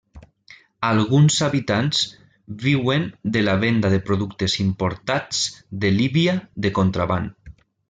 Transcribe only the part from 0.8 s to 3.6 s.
Alguns habitants viuen de la